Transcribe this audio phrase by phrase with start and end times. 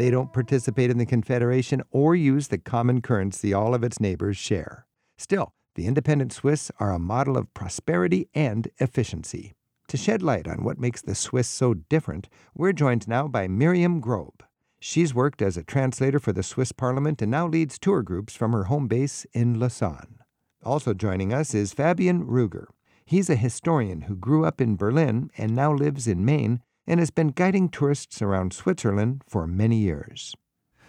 [0.00, 4.38] They don't participate in the Confederation or use the common currency all of its neighbors
[4.38, 4.86] share.
[5.18, 9.52] Still, the independent Swiss are a model of prosperity and efficiency.
[9.88, 14.00] To shed light on what makes the Swiss so different, we're joined now by Miriam
[14.00, 14.42] Grob.
[14.80, 18.52] She's worked as a translator for the Swiss Parliament and now leads tour groups from
[18.52, 20.20] her home base in Lausanne.
[20.64, 22.68] Also joining us is Fabian Rueger.
[23.10, 27.10] He's a historian who grew up in Berlin and now lives in Maine and has
[27.10, 30.32] been guiding tourists around Switzerland for many years.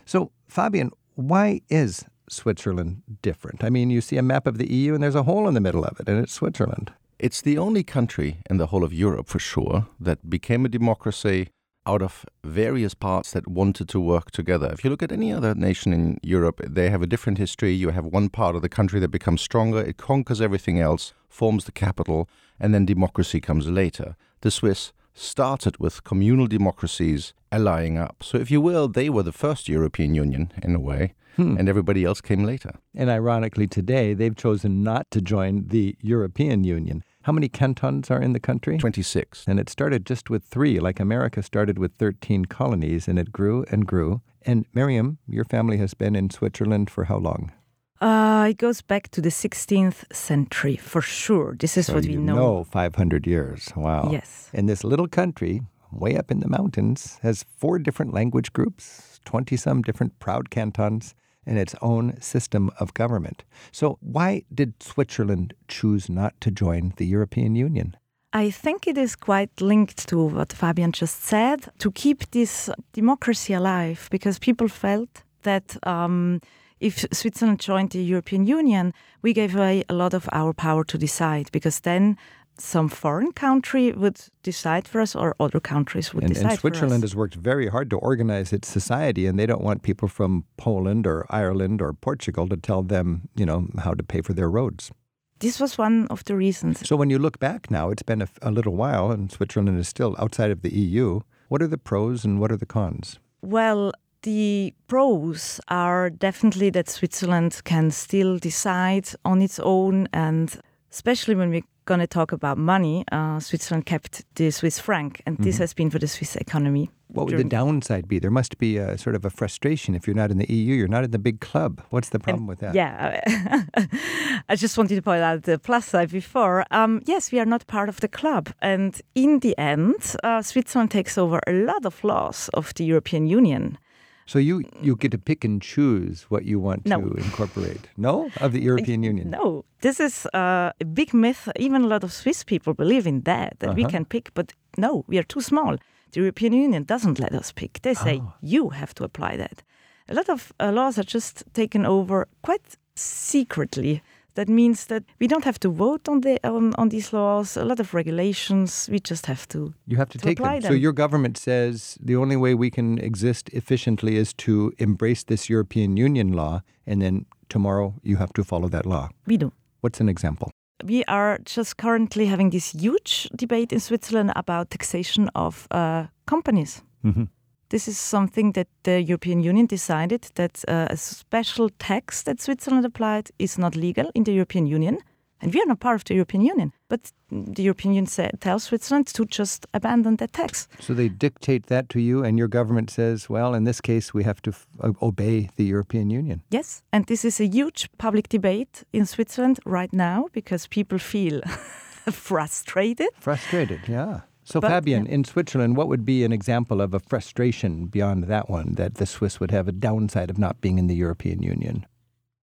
[0.05, 3.63] So, Fabian, why is Switzerland different?
[3.63, 5.59] I mean, you see a map of the EU and there's a hole in the
[5.59, 6.93] middle of it, and it's Switzerland.
[7.17, 11.49] It's the only country in the whole of Europe, for sure, that became a democracy
[11.85, 14.69] out of various parts that wanted to work together.
[14.71, 17.71] If you look at any other nation in Europe, they have a different history.
[17.71, 21.65] You have one part of the country that becomes stronger, it conquers everything else, forms
[21.65, 24.15] the capital, and then democracy comes later.
[24.41, 28.23] The Swiss started with communal democracies allying up.
[28.23, 31.13] So, if you will, they were the first European Union in a way.
[31.37, 31.55] Hmm.
[31.57, 32.73] And everybody else came later.
[32.93, 37.05] And ironically, today they've chosen not to join the European Union.
[37.23, 38.77] How many cantons are in the country?
[38.77, 39.45] 26.
[39.47, 43.63] And it started just with three, like America started with 13 colonies, and it grew
[43.69, 44.21] and grew.
[44.41, 47.51] And Miriam, your family has been in Switzerland for how long?
[47.99, 51.55] Uh, it goes back to the 16th century for sure.
[51.59, 52.35] This is so what we know.
[52.35, 52.63] know.
[52.63, 53.69] 500 years.
[53.75, 54.09] Wow.
[54.11, 54.49] Yes.
[54.53, 55.61] And this little country,
[55.91, 61.13] way up in the mountains, has four different language groups, 20 some different proud cantons,
[61.45, 63.43] and its own system of government.
[63.71, 67.95] So, why did Switzerland choose not to join the European Union?
[68.33, 73.53] I think it is quite linked to what Fabian just said to keep this democracy
[73.53, 76.39] alive because people felt that um,
[76.79, 80.97] if Switzerland joined the European Union, we gave away a lot of our power to
[80.97, 82.17] decide because then
[82.61, 87.03] some foreign country would decide for us or other countries would and, decide and Switzerland
[87.03, 91.07] has worked very hard to organize its society and they don't want people from Poland
[91.07, 94.91] or Ireland or Portugal to tell them, you know, how to pay for their roads.
[95.39, 96.87] This was one of the reasons.
[96.87, 99.87] So when you look back now, it's been a, a little while and Switzerland is
[99.87, 101.21] still outside of the EU.
[101.49, 103.19] What are the pros and what are the cons?
[103.41, 103.91] Well,
[104.21, 111.49] the pros are definitely that Switzerland can still decide on its own and especially when
[111.49, 115.43] we going to talk about money, uh, Switzerland kept the Swiss franc, and mm-hmm.
[115.43, 116.89] this has been for the Swiss economy.
[117.07, 118.19] What would the downside be?
[118.19, 120.87] There must be a sort of a frustration if you're not in the EU, you're
[120.87, 121.81] not in the big club.
[121.89, 122.73] What's the problem and, with that?
[122.73, 123.19] Yeah,
[124.49, 126.65] I just wanted to point out the plus side before.
[126.71, 130.91] Um, yes, we are not part of the club, and in the end, uh, Switzerland
[130.91, 133.77] takes over a lot of laws of the European Union.
[134.25, 137.01] So you you get to pick and choose what you want no.
[137.01, 137.89] to incorporate.
[137.97, 139.29] No, of the European Union.
[139.29, 141.49] No, this is uh, a big myth.
[141.55, 143.75] Even a lot of Swiss people believe in that that uh-huh.
[143.75, 145.77] we can pick, but no, we are too small.
[146.11, 147.81] The European Union doesn't let us pick.
[147.81, 148.33] They say oh.
[148.41, 149.63] you have to apply that.
[150.09, 154.01] A lot of uh, laws are just taken over quite secretly
[154.35, 157.57] that means that we don't have to vote on the on, on these laws.
[157.57, 159.73] A lot of regulations, we just have to.
[159.87, 160.61] You have to, to take them.
[160.61, 160.71] them.
[160.71, 165.49] So your government says the only way we can exist efficiently is to embrace this
[165.49, 169.09] European Union law, and then tomorrow you have to follow that law.
[169.27, 169.51] We do.
[169.81, 170.51] What's an example?
[170.83, 176.81] We are just currently having this huge debate in Switzerland about taxation of uh, companies.
[177.05, 177.25] Mm-hmm.
[177.71, 182.85] This is something that the European Union decided that uh, a special tax that Switzerland
[182.85, 184.97] applied is not legal in the European Union.
[185.41, 186.73] And we are not part of the European Union.
[186.89, 190.67] But the European Union say, tells Switzerland to just abandon that tax.
[190.79, 194.23] So they dictate that to you, and your government says, well, in this case, we
[194.23, 196.41] have to f- uh, obey the European Union.
[196.51, 196.83] Yes.
[196.91, 201.41] And this is a huge public debate in Switzerland right now because people feel
[202.11, 203.07] frustrated.
[203.19, 204.21] Frustrated, yeah.
[204.51, 205.13] So, but, Fabian, yeah.
[205.13, 209.05] in Switzerland, what would be an example of a frustration beyond that one that the
[209.05, 211.85] Swiss would have a downside of not being in the European Union?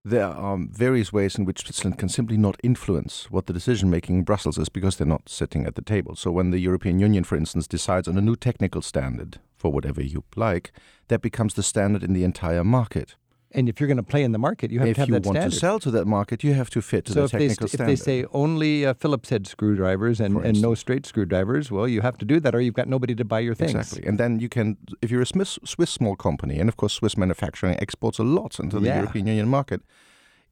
[0.07, 4.17] There are various ways in which Switzerland can simply not influence what the decision making
[4.17, 6.17] in Brussels is because they're not sitting at the table.
[6.17, 10.03] So, when the European Union, for instance, decides on a new technical standard for whatever
[10.03, 10.73] you like,
[11.09, 13.17] that becomes the standard in the entire market.
[13.53, 15.25] And if you're going to play in the market, you have if to have that
[15.25, 15.31] standard.
[15.31, 17.29] If you want to sell to that market, you have to fit to so the
[17.29, 17.93] technical they, standard.
[17.93, 22.03] if they say only uh, Phillips head screwdrivers and, and no straight screwdrivers, well, you
[22.03, 23.75] have to do that, or you've got nobody to buy your things.
[23.75, 26.93] Exactly, and then you can, if you're a Swiss, Swiss small company, and of course
[26.93, 28.99] Swiss manufacturing exports a lot into the yeah.
[28.99, 29.81] European Union market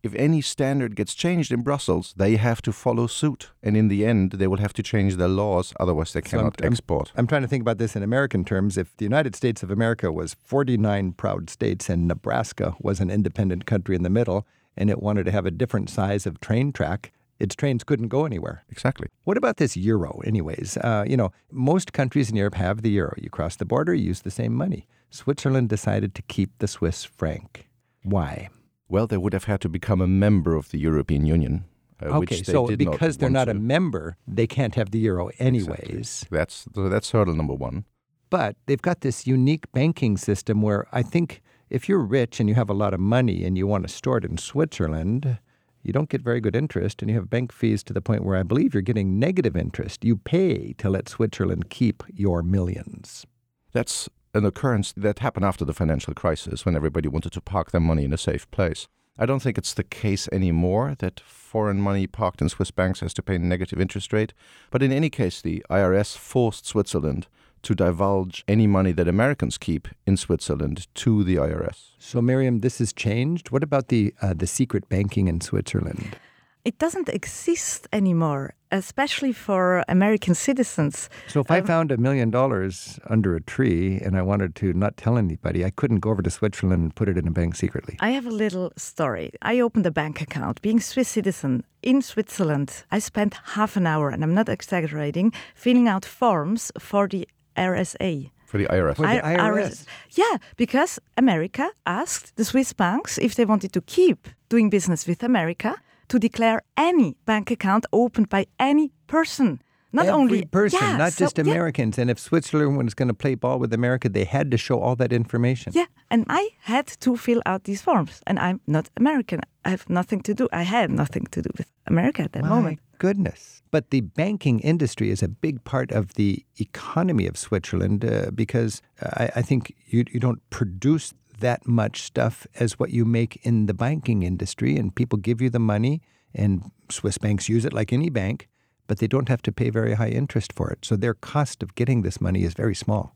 [0.02, 3.50] if any standard gets changed in Brussels, they have to follow suit.
[3.62, 6.72] And in the end, they will have to change their laws, otherwise, they cannot I'm,
[6.72, 7.12] export.
[7.14, 8.76] I'm, I'm, trying to think about this in American terms.
[8.76, 13.66] If the United States of America was 49 proud states and Nebraska was an independent
[13.66, 14.46] country in the middle,
[14.76, 18.24] and it wanted to have a different size of train track, its trains couldn't go
[18.24, 18.64] anywhere.
[18.70, 19.08] Exactly.
[19.24, 20.76] What about this euro, anyways?
[20.78, 23.14] Uh, you know, most countries in Europe have the euro.
[23.16, 24.86] You cross the border, you use the same money.
[25.10, 27.68] Switzerland decided to keep the Swiss franc.
[28.02, 28.48] Why?
[28.88, 31.64] Well, they would have had to become a member of the European Union.
[32.02, 33.52] Uh, okay, so because they're not to.
[33.52, 35.88] a member, they can't have the euro anyways.
[35.88, 36.38] Exactly.
[36.38, 37.84] That's that's hurdle number one.
[38.28, 42.54] But they've got this unique banking system where I think if you're rich and you
[42.54, 45.38] have a lot of money and you want to store it in Switzerland,
[45.82, 48.36] you don't get very good interest and you have bank fees to the point where
[48.36, 50.04] I believe you're getting negative interest.
[50.04, 53.24] You pay to let Switzerland keep your millions.
[53.72, 57.80] That's an occurrence that happened after the financial crisis when everybody wanted to park their
[57.80, 58.86] money in a safe place.
[59.18, 63.14] I don't think it's the case anymore that foreign money parked in Swiss banks has
[63.14, 64.34] to pay a negative interest rate.
[64.70, 67.26] But in any case, the IRS forced Switzerland
[67.62, 71.92] to divulge any money that Americans keep in Switzerland to the IRS.
[71.98, 73.50] So, Miriam, this has changed.
[73.50, 76.18] What about the uh, the secret banking in Switzerland?
[76.66, 81.08] It doesn't exist anymore, especially for American citizens.
[81.28, 84.96] So, if I found a million dollars under a tree and I wanted to not
[84.96, 87.96] tell anybody, I couldn't go over to Switzerland and put it in a bank secretly.
[88.00, 89.30] I have a little story.
[89.42, 90.60] I opened a bank account.
[90.60, 95.86] Being Swiss citizen in Switzerland, I spent half an hour, and I'm not exaggerating, filling
[95.86, 98.32] out forms for the RSA.
[98.44, 98.96] For the IRS.
[98.96, 99.84] For the IRS.
[100.10, 105.22] Yeah, because America asked the Swiss banks if they wanted to keep doing business with
[105.22, 105.76] America
[106.08, 109.60] to declare any bank account opened by any person.
[109.92, 111.96] Not Every only person, yeah, not so, just Americans.
[111.96, 112.02] Yeah.
[112.02, 114.94] And if Switzerland was going to play ball with America, they had to show all
[114.96, 115.72] that information.
[115.74, 119.40] Yeah, and I had to fill out these forms, and I'm not American.
[119.64, 120.48] I have nothing to do.
[120.52, 122.80] I had nothing to do with America at that My moment.
[122.98, 123.62] Goodness.
[123.70, 128.82] But the banking industry is a big part of the economy of Switzerland uh, because
[129.02, 133.66] I, I think you, you don't produce that much stuff as what you make in
[133.66, 136.02] the banking industry, and people give you the money,
[136.34, 138.48] and Swiss banks use it like any bank,
[138.86, 140.84] but they don't have to pay very high interest for it.
[140.84, 143.14] So their cost of getting this money is very small.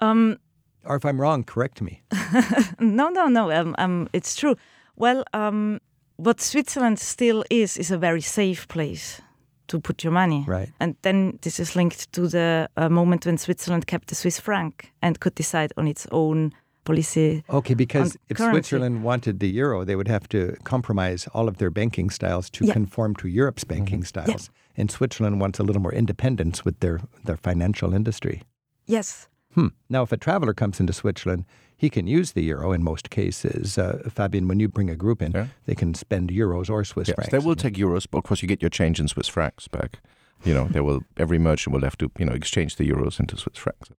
[0.00, 0.38] Um,
[0.84, 2.02] or if I'm wrong, correct me.
[2.80, 3.50] no, no, no.
[3.50, 4.56] Um, um, it's true.
[4.96, 5.80] Well, um,
[6.16, 9.20] what Switzerland still is is a very safe place
[9.68, 10.44] to put your money.
[10.46, 10.70] Right.
[10.80, 14.92] And then this is linked to the uh, moment when Switzerland kept the Swiss franc
[15.02, 16.52] and could decide on its own
[16.88, 17.44] policy.
[17.48, 18.54] Okay, because if currency.
[18.54, 22.64] Switzerland wanted the euro, they would have to compromise all of their banking styles to
[22.64, 22.72] yeah.
[22.72, 24.22] conform to Europe's banking mm-hmm.
[24.22, 24.50] styles.
[24.50, 24.80] Yeah.
[24.80, 28.42] And Switzerland wants a little more independence with their, their financial industry.
[28.86, 29.28] Yes.
[29.54, 29.68] Hmm.
[29.88, 31.44] Now, if a traveler comes into Switzerland,
[31.76, 33.78] he can use the euro in most cases.
[33.78, 35.46] Uh, Fabian, when you bring a group in, yeah.
[35.66, 37.32] they can spend euros or Swiss yes, francs.
[37.32, 40.00] They will take euros, but of course you get your change in Swiss francs back.
[40.44, 41.00] You know, they will.
[41.16, 43.90] Every merchant will have to, you know, exchange the euros into Swiss francs.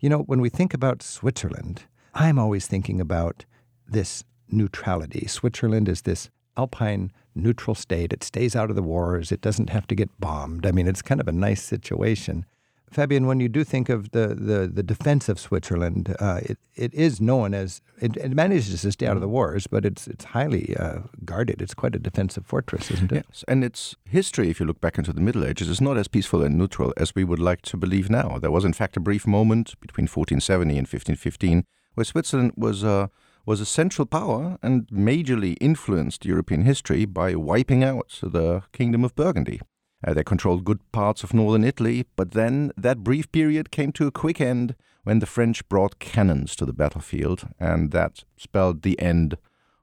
[0.00, 1.84] You know, when we think about Switzerland,
[2.18, 3.44] I'm always thinking about
[3.86, 5.28] this neutrality.
[5.28, 8.12] Switzerland is this alpine neutral state.
[8.12, 9.30] It stays out of the wars.
[9.30, 10.66] It doesn't have to get bombed.
[10.66, 12.44] I mean, it's kind of a nice situation.
[12.90, 16.92] Fabian, when you do think of the, the, the defense of Switzerland, uh, it, it
[16.92, 20.24] is known as it, it, manages to stay out of the wars, but it's it's
[20.24, 21.60] highly uh, guarded.
[21.60, 23.26] It's quite a defensive fortress, isn't it?
[23.28, 26.08] Yes, and its history, if you look back into the Middle Ages, is not as
[26.08, 28.38] peaceful and neutral as we would like to believe now.
[28.40, 31.64] There was, in fact, a brief moment between 1470 and 1515
[31.98, 33.08] where Switzerland was uh,
[33.44, 39.16] was a central power and majorly influenced European history by wiping out the Kingdom of
[39.16, 39.60] Burgundy.
[40.06, 44.06] Uh, they controlled good parts of northern Italy, but then that brief period came to
[44.06, 49.00] a quick end when the French brought cannons to the battlefield, and that spelled the
[49.00, 49.36] end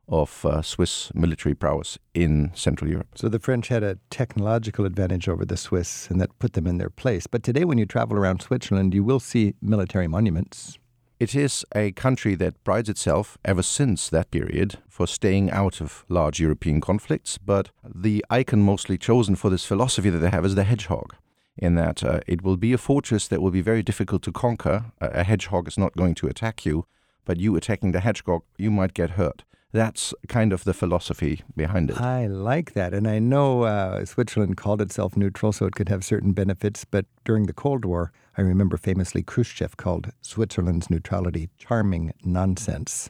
[0.07, 3.09] of uh, Swiss military prowess in Central Europe.
[3.15, 6.77] So the French had a technological advantage over the Swiss, and that put them in
[6.77, 7.27] their place.
[7.27, 10.77] But today, when you travel around Switzerland, you will see military monuments.
[11.17, 16.03] It is a country that prides itself, ever since that period, for staying out of
[16.09, 20.55] large European conflicts, but the icon mostly chosen for this philosophy that they have is
[20.55, 21.15] the hedgehog,
[21.57, 24.91] in that uh, it will be a fortress that will be very difficult to conquer.
[24.99, 26.85] A hedgehog is not going to attack you,
[27.23, 29.45] but you attacking the hedgehog, you might get hurt.
[29.75, 31.99] That's kind of the philosophy behind it.
[31.99, 32.93] I like that.
[32.93, 36.85] And I know uh, Switzerland called itself neutral, so it could have certain benefits.
[36.85, 43.09] But during the Cold War, I remember famously Khrushchev called Switzerland's neutrality charming nonsense.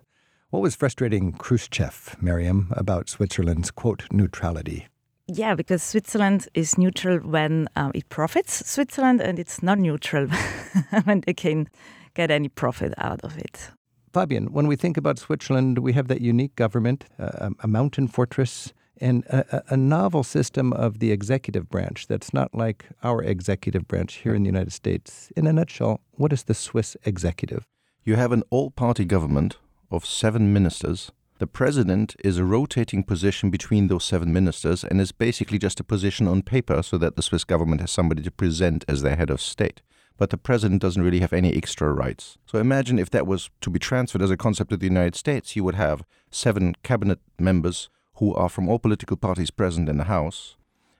[0.50, 4.88] What was frustrating Khrushchev, Miriam, about Switzerland's, quote, neutrality?
[5.28, 10.30] Yeah, because Switzerland is neutral when um, it profits Switzerland, and it's not neutral
[11.04, 11.70] when they can
[12.16, 13.70] get any profit out of it.
[14.16, 19.26] Fabian, when we think about Switzerland, we have that unique government, a mountain fortress, and
[19.26, 24.34] a, a, novel system of the executive branch that's not like our executive branch here
[24.34, 25.34] in the United States.
[25.36, 27.66] In a nutshell, what is the Swiss executive?
[28.06, 29.58] You have an all party government
[29.92, 35.12] of seven ministers The president is a rotating position between those seven ministers and is
[35.12, 38.86] basically just a position on paper so that the Swiss government has somebody to present
[38.88, 39.82] as their head of state.
[40.18, 42.38] But the president doesn't really have any extra rights.
[42.46, 45.56] So imagine if that was to be transferred as a concept to the United States,
[45.56, 50.06] you would have seven cabinet members who are from all political parties present in the
[50.06, 50.56] House,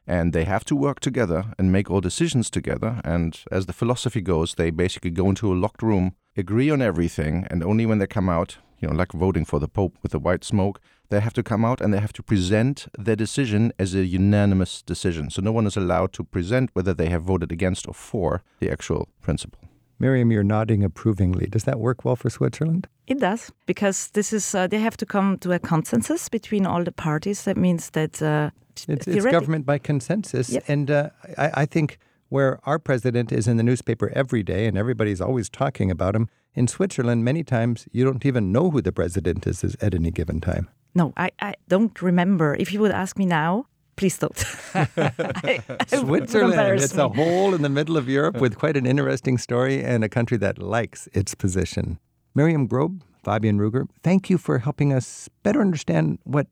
[0.06, 3.02] and they have to work together and make all decisions together.
[3.06, 7.48] And as the philosophy goes, they basically go into a locked room, agree on everything,
[7.50, 10.20] and only when they come out, you know, like voting for the Pope with the
[10.20, 10.82] white smoke,
[11.16, 14.82] they have to come out and they have to present their decision as a unanimous
[14.82, 15.30] decision.
[15.30, 18.70] So no one is allowed to present whether they have voted against or for the
[18.70, 19.62] actual principle.
[19.98, 21.48] Miriam, you're nodding approvingly.
[21.48, 22.88] Does that work well for Switzerland?
[23.08, 26.84] It does, because this is uh, they have to come to a consensus between all
[26.84, 27.44] the parties.
[27.44, 28.50] That means that uh,
[28.88, 30.64] it's, it's, government by consensus, yep.
[30.68, 34.78] and uh, I, I think where our president is in the newspaper every day and
[34.78, 38.92] everybody's always talking about him, in Switzerland, many times you don't even know who the
[38.92, 40.68] president is at any given time.
[40.96, 42.56] No, I, I don't remember.
[42.56, 43.66] If you would ask me now,
[43.98, 44.46] please don't.
[44.74, 47.04] I, Switzerland, it's me.
[47.04, 50.38] a hole in the middle of Europe with quite an interesting story and a country
[50.38, 52.00] that likes its position.
[52.34, 56.48] Miriam Grob, Fabian Rueger, thank you for helping us better understand what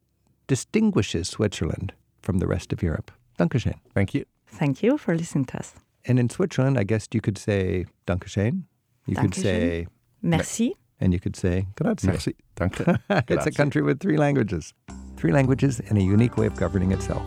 [0.47, 3.11] distinguishes Switzerland from the rest of Europe.
[3.39, 3.75] Dankeschön.
[3.93, 4.25] Thank you.
[4.47, 5.73] Thank you for listening to us.
[6.05, 8.63] And in Switzerland, I guess you could say Dankeschön.
[9.07, 9.87] You could say
[10.21, 10.75] Merci.
[11.03, 12.07] And you could say grazie.
[12.07, 12.35] Merci.
[12.55, 12.97] Danke.
[13.27, 14.73] it's a country with three languages.
[15.17, 17.21] Three languages and a unique way of governing itself.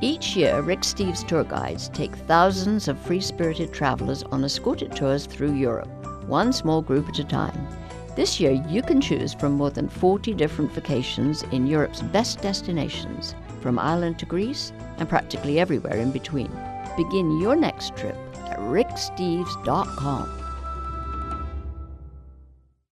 [0.00, 5.26] Each year, Rick Steves tour guides take thousands of free spirited travelers on escorted tours
[5.26, 5.88] through Europe,
[6.26, 7.68] one small group at a time.
[8.16, 13.36] This year, you can choose from more than 40 different vacations in Europe's best destinations,
[13.60, 16.50] from Ireland to Greece and practically everywhere in between.
[16.96, 18.16] Begin your next trip
[18.50, 20.43] at ricksteves.com.